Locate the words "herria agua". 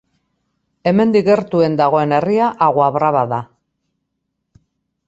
2.19-2.89